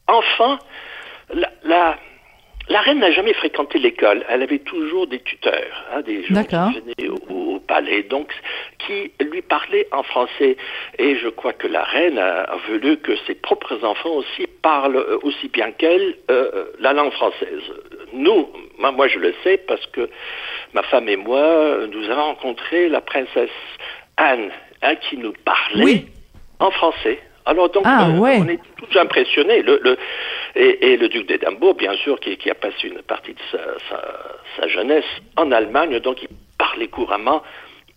enfin, 0.07 0.59
la, 1.63 1.97
la 2.69 2.81
reine 2.81 2.99
n'a 2.99 3.11
jamais 3.11 3.33
fréquenté 3.33 3.77
l'école. 3.77 4.23
Elle 4.29 4.41
avait 4.41 4.59
toujours 4.59 5.07
des 5.07 5.19
tuteurs, 5.19 5.85
hein, 5.91 6.01
des 6.01 6.23
gens 6.23 6.43
qui 6.43 6.79
venaient 6.79 7.09
au, 7.29 7.59
palais, 7.59 8.03
donc 8.03 8.29
qui 8.79 9.11
lui 9.21 9.41
parlaient 9.41 9.87
en 9.91 10.03
français. 10.03 10.57
Et 10.97 11.15
je 11.17 11.29
crois 11.29 11.53
que 11.53 11.67
la 11.67 11.83
reine 11.83 12.17
a, 12.17 12.55
voulu 12.67 12.97
que 12.97 13.15
ses 13.27 13.35
propres 13.35 13.83
enfants 13.83 14.15
aussi 14.15 14.47
parlent 14.61 14.97
euh, 14.97 15.17
aussi 15.23 15.47
bien 15.47 15.71
qu'elle 15.71 16.15
euh, 16.29 16.65
la 16.79 16.93
langue 16.93 17.11
française. 17.13 17.61
Nous, 18.11 18.47
moi, 18.77 19.07
je 19.07 19.19
le 19.19 19.33
sais 19.43 19.57
parce 19.57 19.85
que 19.87 20.09
ma 20.73 20.83
femme 20.83 21.07
et 21.07 21.15
moi, 21.15 21.87
nous 21.87 22.09
avons 22.09 22.23
rencontré 22.23 22.89
la 22.89 23.01
princesse 23.01 23.49
Anne, 24.17 24.51
hein, 24.81 24.95
qui 24.95 25.17
nous 25.17 25.33
parlait 25.45 26.05
en 26.59 26.71
français. 26.71 27.19
Alors 27.45 27.69
donc, 27.69 27.83
ah, 27.85 28.07
euh, 28.07 28.19
ouais. 28.19 28.39
on 28.41 28.47
est 28.47 28.59
tous 28.77 28.97
impressionnés. 28.97 29.61
Le, 29.61 29.79
le, 29.83 29.97
et, 30.55 30.93
et, 30.93 30.97
le 30.97 31.09
duc 31.09 31.27
d'Édimbourg, 31.27 31.75
bien 31.75 31.95
sûr, 31.97 32.19
qui, 32.19 32.37
qui, 32.37 32.49
a 32.49 32.55
passé 32.55 32.87
une 32.87 33.01
partie 33.01 33.33
de 33.33 33.39
sa, 33.51 33.57
sa, 33.89 34.01
sa, 34.57 34.67
jeunesse 34.67 35.05
en 35.35 35.51
Allemagne, 35.51 35.99
donc 35.99 36.21
il 36.21 36.29
parlait 36.57 36.87
couramment 36.87 37.43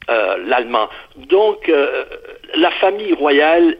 euh, 0.08 0.36
l'allemand. 0.46 0.88
Donc, 1.16 1.68
euh, 1.68 2.04
la 2.54 2.70
famille 2.72 3.12
royale 3.12 3.76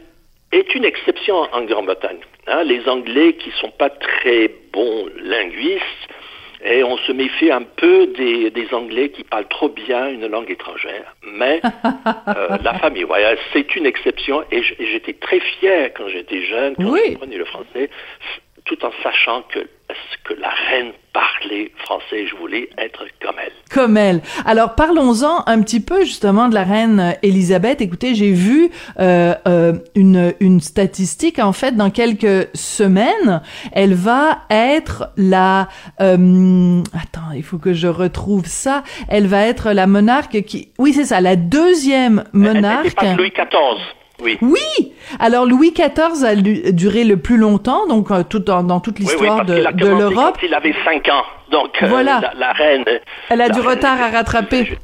est 0.51 0.73
une 0.75 0.85
exception 0.85 1.35
en 1.51 1.61
Grande-Bretagne. 1.63 2.19
Hein, 2.47 2.63
les 2.63 2.87
Anglais, 2.87 3.33
qui 3.33 3.51
sont 3.59 3.71
pas 3.71 3.89
très 3.89 4.49
bons 4.71 5.07
linguistes, 5.21 6.09
et 6.63 6.83
on 6.83 6.97
se 6.97 7.11
méfie 7.11 7.51
un 7.51 7.63
peu 7.63 8.07
des, 8.07 8.49
des, 8.49 8.73
Anglais 8.73 9.09
qui 9.09 9.23
parlent 9.23 9.47
trop 9.47 9.69
bien 9.69 10.09
une 10.09 10.27
langue 10.27 10.49
étrangère. 10.49 11.15
Mais 11.23 11.61
euh, 12.27 12.57
la 12.63 12.73
famille 12.79 13.03
royale, 13.03 13.37
c'est 13.53 13.75
une 13.75 13.85
exception. 13.85 14.43
Et 14.51 14.61
j'étais 14.63 15.13
très 15.13 15.39
fier 15.39 15.91
quand 15.93 16.07
j'étais 16.07 16.41
jeune, 16.43 16.75
quand 16.75 16.89
oui. 16.89 17.17
le 17.31 17.45
français, 17.45 17.89
tout 18.65 18.83
en 18.83 18.91
sachant 19.03 19.43
que, 19.43 19.59
que 20.23 20.33
la 20.33 20.49
reine 20.69 20.91
parlait 21.13 21.71
français. 21.77 22.27
Je 22.27 22.35
voulais 22.35 22.69
être 22.77 23.05
comme 23.21 23.35
elle. 23.43 23.51
Comme 23.71 23.97
elle. 23.97 24.21
Alors 24.45 24.75
parlons-en 24.75 25.43
un 25.45 25.61
petit 25.61 25.79
peu 25.79 26.01
justement 26.01 26.47
de 26.47 26.53
la 26.53 26.63
reine 26.63 27.15
Elisabeth. 27.23 27.81
Écoutez, 27.81 28.13
j'ai 28.13 28.31
vu 28.31 28.69
euh, 28.99 29.33
euh, 29.47 29.73
une, 29.95 30.33
une 30.39 30.59
statistique 30.61 31.39
en 31.39 31.53
fait 31.53 31.75
dans 31.75 31.89
quelques 31.89 32.49
semaines, 32.55 33.41
elle 33.71 33.93
va 33.93 34.39
être 34.49 35.11
la 35.17 35.67
euh, 36.01 36.81
attends, 36.93 37.31
il 37.35 37.43
faut 37.43 37.57
que 37.57 37.73
je 37.73 37.87
retrouve 37.87 38.45
ça. 38.45 38.83
Elle 39.09 39.27
va 39.27 39.45
être 39.45 39.71
la 39.71 39.87
monarque 39.87 40.43
qui 40.43 40.71
oui 40.77 40.93
c'est 40.93 41.05
ça, 41.05 41.21
la 41.21 41.35
deuxième 41.35 42.25
monarque. 42.33 42.95
Elle, 43.01 43.07
elle 43.07 43.15
pas 43.15 43.21
Louis 43.21 43.31
XIV. 43.31 43.96
Oui. 44.21 44.37
Oui. 44.41 44.93
Alors 45.19 45.45
Louis 45.45 45.71
XIV 45.71 46.23
a 46.25 46.35
duré 46.71 47.03
le 47.03 47.17
plus 47.17 47.37
longtemps, 47.37 47.85
donc 47.87 48.09
euh, 48.11 48.23
tout 48.23 48.39
dans, 48.39 48.63
dans 48.63 48.79
toute 48.79 48.99
l'histoire 48.99 49.43
oui, 49.47 49.55
oui, 49.55 49.73
de, 49.73 49.77
de 49.83 49.87
l'Europe. 49.87 50.37
Il 50.43 50.53
avait 50.53 50.73
cinq 50.83 51.07
ans, 51.09 51.23
donc 51.51 51.71
voilà. 51.83 52.17
euh, 52.17 52.21
la, 52.21 52.33
la, 52.33 52.51
reine. 52.53 52.85
Elle 53.29 53.41
a 53.41 53.49
du 53.49 53.59
retard 53.61 54.01
à 54.01 54.09
rattraper. 54.09 54.77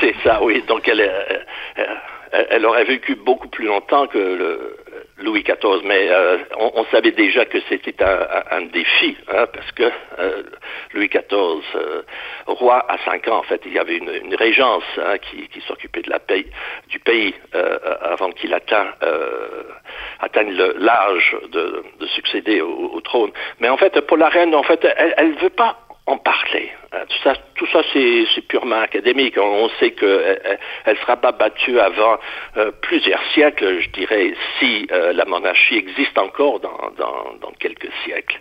C'est 0.00 0.14
ça, 0.22 0.42
oui. 0.42 0.62
Donc 0.68 0.86
elle, 0.86 1.00
euh, 1.00 1.84
elle 2.50 2.66
aurait 2.66 2.84
vécu 2.84 3.14
beaucoup 3.14 3.48
plus 3.48 3.66
longtemps 3.66 4.06
que 4.06 4.18
le, 4.18 4.76
Louis 5.22 5.42
XIV, 5.42 5.82
mais 5.84 6.08
euh, 6.10 6.38
on, 6.58 6.84
savait 6.86 7.12
déjà 7.12 7.44
que 7.44 7.58
c'était 7.68 7.94
un, 8.02 8.62
défi, 8.62 9.16
hein, 9.28 9.46
parce 9.52 9.70
que 9.72 9.90
euh, 10.18 10.42
Louis 10.94 11.08
XIV, 11.08 11.62
euh, 11.74 12.02
roi 12.46 12.84
à 12.88 12.98
cinq 13.04 13.28
ans, 13.28 13.38
en 13.38 13.42
fait, 13.42 13.62
il 13.64 13.72
y 13.72 13.78
avait 13.78 13.96
une, 13.96 14.34
régence 14.34 14.84
hein, 14.98 15.18
qui, 15.18 15.48
s'occupait 15.66 16.02
de 16.02 16.10
la 16.10 16.18
paix, 16.18 16.46
du 16.88 16.98
pays 16.98 17.34
avant 18.02 18.30
qu'il 18.32 18.52
atteigne, 18.54 18.88
l'âge 20.78 21.36
de, 21.50 21.84
de, 22.00 22.06
succéder 22.06 22.60
au, 22.60 22.90
au, 22.94 23.00
trône. 23.00 23.30
Mais 23.60 23.68
en 23.68 23.76
fait, 23.76 24.00
pour 24.02 24.16
la 24.16 24.28
reine, 24.28 24.54
en 24.54 24.62
fait, 24.62 24.84
elle 25.16 25.34
ne 25.34 25.38
veut 25.38 25.50
pas 25.50 25.81
en 26.06 26.18
parler. 26.18 26.72
Tout 26.90 27.18
ça, 27.22 27.34
tout 27.54 27.66
ça 27.72 27.80
c'est 27.92 28.46
purement 28.48 28.80
académique. 28.80 29.38
On 29.38 29.68
sait 29.80 29.92
qu'elle 29.92 30.58
elle 30.84 30.98
sera 30.98 31.16
pas 31.16 31.32
battue 31.32 31.78
avant 31.78 32.18
euh, 32.56 32.70
plusieurs 32.82 33.22
siècles, 33.32 33.80
je 33.80 33.88
dirais, 33.90 34.34
si 34.58 34.86
euh, 34.90 35.12
la 35.12 35.24
monarchie 35.24 35.76
existe 35.76 36.18
encore 36.18 36.60
dans, 36.60 36.90
dans, 36.98 37.34
dans 37.40 37.52
quelques 37.58 37.90
siècles. 38.04 38.40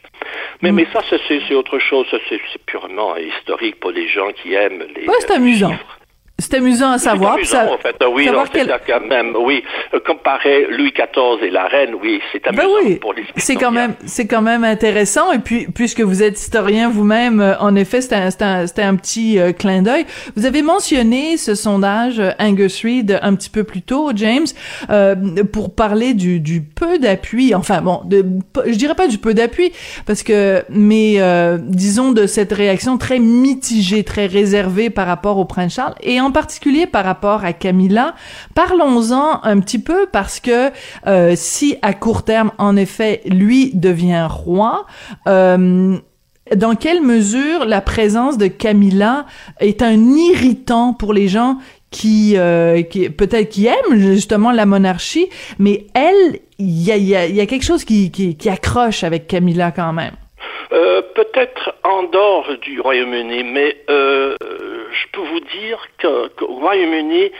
Mais, 0.61 0.71
mm. 0.71 0.75
mais 0.75 0.87
ça, 0.91 1.01
c'est 1.09 1.53
autre 1.53 1.79
chose. 1.79 2.07
C'est 2.29 2.65
purement 2.65 3.15
historique 3.15 3.79
pour 3.79 3.91
les 3.91 4.07
gens 4.07 4.31
qui 4.31 4.53
aiment 4.53 4.83
les. 4.95 5.07
Ouais, 5.07 5.15
c'est 5.19 5.31
amusant. 5.31 5.71
Chiffres. 5.71 6.00
C'est 6.41 6.55
amusant 6.55 6.91
à 6.91 6.97
savoir. 6.97 7.35
Amusant, 7.35 7.51
ça, 7.51 7.71
en 7.71 7.77
fait. 7.77 7.95
Oui, 8.11 8.25
savoir 8.25 8.45
non, 8.45 8.51
quel... 8.51 8.79
quand 8.85 9.07
même, 9.07 9.35
oui. 9.39 9.63
Comparer 10.05 10.67
Louis 10.69 10.91
XIV 10.91 11.43
et 11.43 11.49
la 11.49 11.65
reine, 11.65 11.95
oui, 12.01 12.19
c'est 12.31 12.45
amusant 12.47 12.63
ben 12.63 12.69
oui. 12.83 12.95
pour 12.95 13.13
les 13.13 13.23
C'est 13.37 13.55
quand 13.55 13.71
même, 13.71 13.93
c'est 14.05 14.27
quand 14.27 14.41
même 14.41 14.63
intéressant. 14.63 15.31
Et 15.31 15.39
puis, 15.39 15.67
puisque 15.73 16.01
vous 16.01 16.23
êtes 16.23 16.39
historien 16.39 16.89
vous-même, 16.89 17.39
euh, 17.39 17.57
en 17.59 17.75
effet, 17.75 18.01
c'était 18.01 18.15
un, 18.15 18.29
un, 18.41 18.65
un, 18.77 18.95
petit 18.95 19.39
euh, 19.39 19.53
clin 19.53 19.81
d'œil. 19.81 20.05
Vous 20.35 20.45
avez 20.45 20.61
mentionné 20.61 21.37
ce 21.37 21.55
sondage 21.55 22.19
euh, 22.19 22.31
Angus 22.39 22.83
Reid 22.83 23.19
un 23.21 23.35
petit 23.35 23.49
peu 23.49 23.63
plus 23.63 23.81
tôt, 23.81 24.11
James, 24.15 24.47
euh, 24.89 25.15
pour 25.51 25.73
parler 25.75 26.13
du, 26.13 26.39
du 26.39 26.61
peu 26.61 26.99
d'appui. 26.99 27.53
Enfin, 27.53 27.81
bon, 27.81 28.01
de, 28.05 28.25
je 28.65 28.75
dirais 28.75 28.95
pas 28.95 29.07
du 29.07 29.17
peu 29.17 29.33
d'appui, 29.33 29.71
parce 30.05 30.23
que, 30.23 30.63
mais 30.69 31.15
euh, 31.17 31.57
disons 31.61 32.11
de 32.11 32.25
cette 32.25 32.51
réaction 32.51 32.97
très 32.97 33.19
mitigée, 33.19 34.03
très 34.03 34.25
réservée 34.25 34.89
par 34.89 35.07
rapport 35.07 35.37
au 35.37 35.45
prince 35.45 35.75
Charles, 35.75 35.95
et 36.01 36.19
en 36.19 36.30
particulier 36.31 36.87
par 36.87 37.05
rapport 37.05 37.43
à 37.43 37.53
Camilla. 37.53 38.15
Parlons-en 38.55 39.43
un 39.43 39.59
petit 39.59 39.79
peu 39.79 40.07
parce 40.11 40.39
que 40.39 40.71
euh, 41.07 41.33
si 41.35 41.77
à 41.81 41.93
court 41.93 42.23
terme, 42.23 42.51
en 42.57 42.75
effet, 42.75 43.21
lui 43.25 43.71
devient 43.73 44.27
roi, 44.29 44.85
euh, 45.27 45.97
dans 46.55 46.75
quelle 46.75 47.01
mesure 47.01 47.65
la 47.65 47.81
présence 47.81 48.37
de 48.37 48.47
Camilla 48.47 49.25
est 49.59 49.81
un 49.81 50.01
irritant 50.15 50.93
pour 50.93 51.13
les 51.13 51.27
gens 51.27 51.57
qui, 51.91 52.33
euh, 52.37 52.81
qui 52.83 53.09
peut-être 53.09 53.49
qui 53.49 53.67
aiment 53.67 53.95
justement 53.95 54.51
la 54.51 54.65
monarchie, 54.65 55.29
mais 55.59 55.85
elle, 55.93 56.39
il 56.57 56.83
y 56.83 57.15
a, 57.15 57.45
quelque 57.45 57.65
chose 57.65 57.83
qui, 57.83 58.11
qui, 58.11 58.49
accroche 58.49 59.03
avec 59.03 59.27
Camilla 59.27 59.71
quand 59.71 59.93
même. 59.93 60.13
Peut-être 61.15 61.75
en 61.83 62.03
dehors 62.03 62.47
du 62.61 62.79
Royaume-Uni, 62.79 63.43
mais 63.43 63.75
je 64.91 65.07
peux 65.11 65.21
vous 65.21 65.39
dire 65.39 65.87
qu'au 66.01 66.47
Royaume-Uni, 66.47 67.31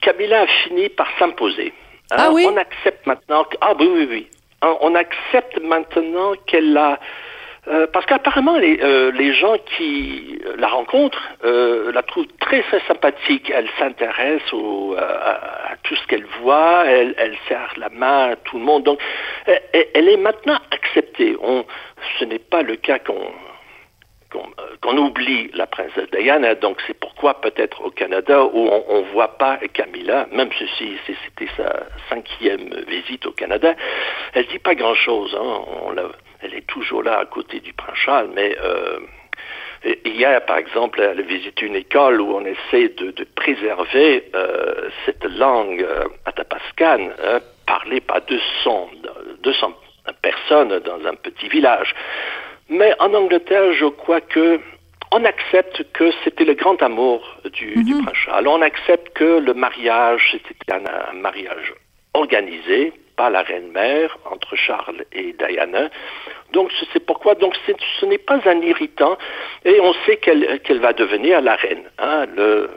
Kabila 0.00 0.42
a 0.42 0.46
fini 0.46 0.88
par 0.88 1.08
s'imposer. 1.18 1.72
Hein? 2.10 2.16
Ah 2.18 2.30
oui? 2.32 2.46
On 2.50 2.56
accepte 2.56 3.06
maintenant. 3.06 3.44
Que, 3.44 3.56
ah 3.60 3.74
oui, 3.78 3.88
oui, 3.90 4.06
oui. 4.10 4.26
On 4.80 4.94
accepte 4.94 5.60
maintenant 5.60 6.32
qu'elle 6.46 6.76
a. 6.76 6.98
Euh, 7.66 7.86
parce 7.90 8.04
qu'apparemment, 8.04 8.58
les, 8.58 8.78
euh, 8.82 9.10
les, 9.12 9.32
gens 9.32 9.56
qui 9.76 10.38
la 10.58 10.68
rencontrent 10.68 11.22
euh, 11.44 11.92
la 11.92 12.02
trouvent 12.02 12.26
très, 12.38 12.62
très 12.62 12.80
sympathique. 12.80 13.50
Elle 13.54 13.68
s'intéresse 13.78 14.42
à, 14.98 15.70
à, 15.72 15.76
tout 15.82 15.96
ce 15.96 16.06
qu'elle 16.06 16.26
voit, 16.42 16.84
elle, 16.86 17.14
elle, 17.16 17.36
serre 17.48 17.72
la 17.78 17.88
main 17.88 18.32
à 18.32 18.36
tout 18.36 18.58
le 18.58 18.64
monde. 18.64 18.82
Donc, 18.84 19.00
elle, 19.46 19.86
elle 19.94 20.08
est 20.10 20.18
maintenant 20.18 20.58
acceptée. 20.70 21.36
On, 21.42 21.64
ce 22.18 22.26
n'est 22.26 22.38
pas 22.38 22.60
le 22.60 22.76
cas 22.76 22.98
qu'on 22.98 23.32
qu'on 24.80 24.96
oublie 24.98 25.50
la 25.54 25.66
princesse 25.66 26.10
Diana, 26.12 26.54
donc 26.54 26.78
c'est 26.86 26.98
pourquoi 26.98 27.40
peut-être 27.40 27.84
au 27.84 27.90
Canada 27.90 28.44
où 28.44 28.68
on 28.88 29.00
ne 29.00 29.12
voit 29.12 29.38
pas 29.38 29.58
Camilla, 29.72 30.26
même 30.32 30.50
si 30.52 30.98
c'était 31.06 31.50
sa 31.56 31.86
cinquième 32.08 32.74
visite 32.86 33.26
au 33.26 33.32
Canada, 33.32 33.74
elle 34.34 34.46
dit 34.46 34.58
pas 34.58 34.74
grand-chose. 34.74 35.36
Hein, 35.40 36.02
elle 36.42 36.54
est 36.54 36.66
toujours 36.66 37.02
là 37.02 37.18
à 37.18 37.24
côté 37.24 37.60
du 37.60 37.72
prince 37.72 37.96
Charles, 37.96 38.30
mais 38.34 38.56
euh, 38.62 38.98
a 39.84 40.40
par 40.40 40.58
exemple 40.58 41.00
à 41.00 41.12
visiter 41.14 41.66
une 41.66 41.76
école 41.76 42.20
où 42.20 42.34
on 42.34 42.44
essaie 42.44 42.88
de, 42.88 43.12
préserver 43.34 44.30
euh, 44.34 44.88
cette 45.04 45.24
langue 45.24 45.82
euh, 45.82 46.04
atapascane 46.24 47.12
hein, 47.22 47.40
parlée 47.66 48.00
par 48.00 48.20
200, 48.22 48.90
200 49.42 49.72
personnes 50.22 50.78
dans 50.80 51.06
un 51.06 51.14
petit 51.14 51.48
village. 51.48 51.94
Mais 52.68 52.94
en 53.00 53.12
Angleterre, 53.14 53.72
je 53.74 53.86
crois 53.86 54.20
que 54.20 54.60
on 55.12 55.24
accepte 55.24 55.84
que 55.92 56.10
c'était 56.24 56.44
le 56.44 56.54
grand 56.54 56.82
amour 56.82 57.22
du, 57.52 57.84
du 57.84 57.94
mhm. 57.94 58.04
prince 58.04 58.16
Charles. 58.16 58.48
On 58.48 58.62
accepte 58.62 59.12
que 59.14 59.38
le 59.38 59.54
mariage, 59.54 60.32
c'était 60.32 60.72
un, 60.72 61.12
mariage 61.14 61.72
organisé 62.14 62.92
par 63.16 63.30
la 63.30 63.42
reine-mère 63.42 64.18
entre 64.24 64.56
Charles 64.56 65.04
et 65.12 65.34
Diana. 65.34 65.88
Donc 66.52 66.72
c'est 66.92 67.04
pourquoi 67.04 67.36
donc 67.36 67.54
ce 67.66 68.06
n'est 68.06 68.18
pas 68.18 68.40
un 68.44 68.60
irritant 68.60 69.16
et 69.64 69.78
on 69.80 69.92
sait 70.04 70.16
qu'elle 70.16 70.80
va 70.80 70.92
devenir 70.92 71.40
la 71.40 71.54
reine. 71.54 71.84
Hein, 71.98 72.26
le, 72.34 72.68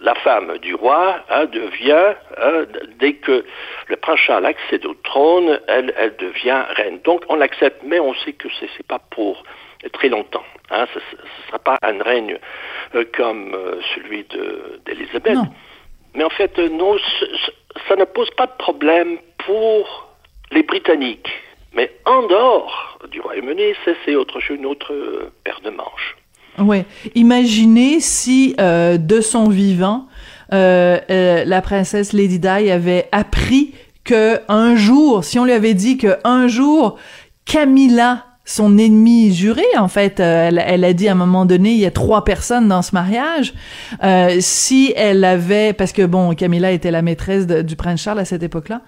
la 0.00 0.14
femme 0.16 0.58
du 0.58 0.74
roi 0.74 1.20
hein, 1.30 1.46
devient, 1.46 2.14
hein, 2.36 2.64
dès 2.98 3.14
que 3.14 3.44
le 3.88 3.96
prince 3.96 4.20
Charles 4.20 4.46
accède 4.46 4.84
au 4.86 4.94
trône, 4.94 5.58
elle, 5.68 5.94
elle 5.96 6.16
devient 6.16 6.62
reine. 6.76 7.00
Donc 7.04 7.24
on 7.28 7.36
l'accepte, 7.36 7.82
mais 7.84 7.98
on 8.00 8.14
sait 8.14 8.32
que 8.32 8.48
ce 8.50 8.64
n'est 8.64 8.86
pas 8.88 8.98
pour 9.10 9.42
très 9.92 10.08
longtemps. 10.08 10.44
Hein, 10.70 10.86
ce 10.92 10.98
ne 10.98 11.46
sera 11.46 11.58
pas 11.58 11.78
un 11.82 12.02
règne 12.02 12.38
euh, 12.94 13.04
comme 13.16 13.54
euh, 13.54 13.80
celui 13.94 14.26
d'Élisabeth. 14.84 15.38
Mais 16.14 16.24
en 16.24 16.30
fait, 16.30 16.58
euh, 16.58 16.68
non, 16.68 16.96
ça 17.88 17.96
ne 17.96 18.04
pose 18.04 18.30
pas 18.30 18.46
de 18.46 18.56
problème 18.58 19.18
pour 19.38 20.08
les 20.50 20.62
Britanniques. 20.62 21.30
Mais 21.72 21.92
en 22.04 22.22
dehors 22.22 22.98
du 23.10 23.20
Royaume-Uni, 23.20 23.74
c'est 24.04 24.16
autre 24.16 24.40
chose, 24.40 24.56
une 24.56 24.66
autre 24.66 25.30
paire 25.44 25.60
de 25.60 25.70
manches. 25.70 26.16
Oui. 26.58 26.84
Imaginez 27.14 28.00
si, 28.00 28.54
de 28.58 29.20
son 29.20 29.48
vivant, 29.48 30.06
la 30.50 31.62
princesse 31.62 32.12
Lady 32.12 32.38
Di 32.38 32.70
avait 32.70 33.08
appris 33.12 33.74
que 34.04 34.40
un 34.48 34.76
jour, 34.76 35.24
si 35.24 35.38
on 35.38 35.44
lui 35.44 35.52
avait 35.52 35.74
dit 35.74 35.98
que 35.98 36.16
un 36.24 36.48
jour, 36.48 36.96
Camilla 37.44 38.24
son 38.48 38.78
ennemi 38.78 39.34
juré 39.34 39.64
en 39.76 39.88
fait 39.88 40.20
euh, 40.20 40.50
elle, 40.56 40.84
a 40.84 40.92
dit 40.92 41.08
à 41.08 41.12
un 41.12 41.16
moment 41.16 41.44
donné 41.46 41.72
il 41.72 41.78
y 41.78 41.84
a 41.84 41.90
trois 41.90 42.24
personnes 42.24 42.68
dans 42.68 42.80
ce 42.80 42.94
mariage 42.94 43.52
euh, 44.04 44.36
si 44.38 44.94
elle 44.96 45.24
avait 45.24 45.72
parce 45.72 45.90
que 45.90 46.06
bon 46.06 46.32
Camilla 46.34 46.70
était 46.70 46.92
la 46.92 47.02
maîtresse 47.02 47.48
du 47.48 47.74
prince 47.74 48.00
Charles 48.00 48.20
à 48.20 48.24
cette 48.24 48.44
époque-là 48.44 48.82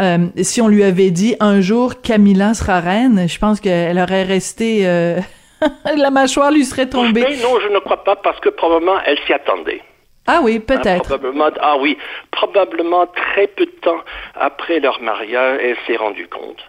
euh, 0.00 0.28
si 0.42 0.60
on 0.60 0.68
lui 0.68 0.84
avait 0.84 1.10
dit 1.10 1.34
un 1.40 1.60
jour 1.60 2.00
Camilla 2.00 2.54
sera 2.54 2.78
reine 2.78 3.28
je 3.28 3.38
pense 3.40 3.58
qu'elle 3.58 3.98
aurait 3.98 4.22
resté 4.22 4.86
la 5.96 6.10
mâchoire 6.10 6.50
lui 6.50 6.64
serait 6.64 6.88
tombée 6.88 7.22
non 7.42 7.60
je 7.60 7.68
ne 7.68 7.78
crois 7.78 8.04
pas 8.04 8.16
parce 8.16 8.40
que 8.40 8.48
probablement 8.48 9.00
elle 9.04 9.18
s'y 9.26 9.32
attendait 9.32 9.82
ah 10.26 10.40
oui, 10.42 10.60
peut-être. 10.60 11.02
probablement, 11.02 11.50
ah 11.60 11.76
oui, 11.78 11.98
probablement 12.30 13.06
très 13.08 13.48
peu 13.48 13.66
de 13.66 13.70
temps 13.82 14.00
après 14.34 14.78
leur 14.78 15.00
mariage, 15.00 15.58
elle 15.60 15.76
s'est 15.86 15.96
rendue 15.96 16.28
compte. 16.28 16.64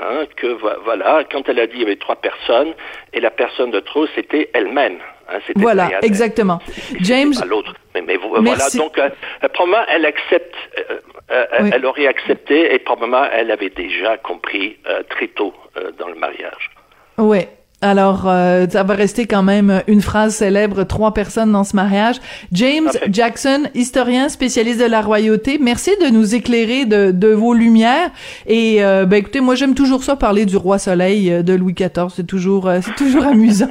Hein, 0.00 0.26
que 0.36 0.48
voilà, 0.84 1.24
quand 1.30 1.48
elle 1.48 1.58
a 1.58 1.66
dit 1.66 1.76
il 1.76 1.80
y 1.80 1.84
avait 1.84 1.96
trois 1.96 2.16
personnes, 2.16 2.74
et 3.14 3.20
la 3.20 3.30
personne 3.30 3.70
de 3.70 3.80
trop, 3.80 4.06
c'était 4.14 4.50
elle-même. 4.52 4.98
Hein, 5.30 5.38
voilà, 5.56 5.88
exactement. 6.02 6.60
James. 7.00 7.32
l'autre. 7.48 7.72
Mais, 7.94 8.02
mais 8.02 8.16
voilà, 8.16 8.68
donc 8.76 8.98
euh, 8.98 9.08
probablement 9.54 9.86
elle 9.88 10.04
accepte, 10.04 10.54
euh, 10.76 10.98
euh, 11.30 11.70
elle 11.72 11.86
aurait 11.86 12.08
accepté, 12.08 12.74
et 12.74 12.78
probablement 12.78 13.24
elle 13.32 13.50
avait 13.50 13.70
déjà 13.70 14.18
compris 14.18 14.76
très 15.08 15.28
tôt 15.28 15.54
dans 15.98 16.08
le 16.08 16.16
mariage. 16.16 16.70
Oui, 17.16 17.46
alors, 17.86 18.24
euh, 18.26 18.66
ça 18.68 18.82
va 18.82 18.94
rester 18.94 19.26
quand 19.26 19.44
même 19.44 19.82
une 19.86 20.00
phrase 20.00 20.34
célèbre, 20.34 20.82
trois 20.84 21.14
personnes 21.14 21.52
dans 21.52 21.62
ce 21.62 21.76
mariage. 21.76 22.16
James 22.50 22.90
Jackson, 23.10 23.64
historien 23.74 24.28
spécialiste 24.28 24.80
de 24.80 24.86
la 24.86 25.00
royauté, 25.00 25.58
merci 25.60 25.90
de 26.02 26.08
nous 26.08 26.34
éclairer 26.34 26.84
de, 26.84 27.12
de 27.12 27.28
vos 27.28 27.54
lumières. 27.54 28.10
Et 28.46 28.82
euh, 28.84 29.06
ben 29.06 29.18
écoutez, 29.18 29.40
moi 29.40 29.54
j'aime 29.54 29.74
toujours 29.74 30.02
ça 30.02 30.16
parler 30.16 30.46
du 30.46 30.56
roi 30.56 30.78
Soleil 30.78 31.30
euh, 31.30 31.42
de 31.42 31.52
Louis 31.52 31.74
XIV. 31.74 32.08
C'est 32.14 32.26
toujours, 32.26 32.68
c'est 32.82 32.96
toujours 32.96 33.24
amusant 33.26 33.66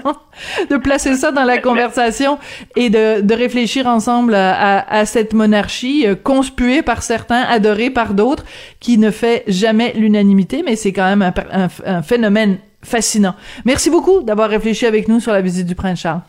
de 0.70 0.78
placer 0.78 1.16
ça 1.16 1.32
dans 1.32 1.44
la 1.44 1.58
conversation 1.58 2.38
et 2.78 2.90
de, 2.90 3.22
de 3.22 3.34
réfléchir 3.34 3.86
ensemble 3.86 4.34
à, 4.34 4.80
à, 4.90 5.06
cette 5.06 5.34
monarchie 5.34 6.06
conspuée 6.24 6.82
par 6.82 7.04
certains, 7.04 7.42
adorée 7.42 7.90
par 7.90 8.14
d'autres, 8.14 8.46
qui 8.80 8.98
ne 8.98 9.12
fait 9.12 9.44
jamais 9.48 9.94
l'unanimité, 9.96 10.64
mais 10.66 10.76
c'est 10.76 10.94
quand 10.94 11.16
même 11.16 11.22
un, 11.52 11.68
un 11.86 12.02
phénomène 12.02 12.58
fascinant. 12.86 13.36
Merci 13.66 13.90
beaucoup 13.90 14.22
d'avoir 14.22 14.50
réfléchi 14.50 14.86
avec 14.86 15.08
nous 15.08 15.20
sur 15.20 15.34
la 15.34 15.42
visite 15.42 15.68
du 15.68 15.76
prince 15.76 16.00
Charles. 16.00 16.22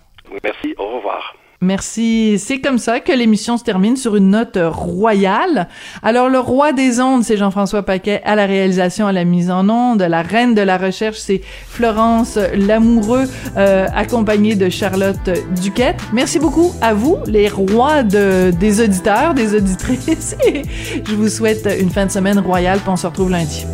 Merci, 0.42 0.74
au 0.78 0.96
revoir. 0.96 1.36
Merci. 1.60 2.38
C'est 2.38 2.60
comme 2.60 2.78
ça 2.78 3.00
que 3.00 3.12
l'émission 3.12 3.56
se 3.56 3.64
termine 3.64 3.96
sur 3.96 4.16
une 4.16 4.30
note 4.30 4.58
royale. 4.60 5.68
Alors, 6.02 6.28
le 6.28 6.38
roi 6.38 6.72
des 6.72 7.00
ondes, 7.00 7.24
c'est 7.24 7.36
Jean-François 7.36 7.82
Paquet 7.82 8.20
à 8.24 8.34
la 8.34 8.46
réalisation, 8.46 9.06
à 9.06 9.12
la 9.12 9.24
mise 9.24 9.50
en 9.50 9.68
onde. 9.68 10.02
La 10.02 10.22
reine 10.22 10.54
de 10.54 10.60
la 10.60 10.76
recherche, 10.76 11.16
c'est 11.16 11.40
Florence 11.68 12.38
Lamoureux, 12.54 13.24
euh, 13.56 13.86
accompagnée 13.94 14.54
de 14.54 14.68
Charlotte 14.68 15.30
Duquette. 15.62 16.00
Merci 16.12 16.38
beaucoup 16.38 16.72
à 16.82 16.92
vous, 16.92 17.16
les 17.26 17.48
rois 17.48 18.02
de, 18.02 18.50
des 18.50 18.82
auditeurs, 18.82 19.32
des 19.32 19.54
auditrices. 19.54 20.36
je 21.06 21.14
vous 21.14 21.28
souhaite 21.28 21.66
une 21.80 21.90
fin 21.90 22.04
de 22.04 22.10
semaine 22.10 22.38
royale, 22.38 22.80
puis 22.80 22.90
on 22.90 22.96
se 22.96 23.06
retrouve 23.06 23.30
lundi. 23.30 23.66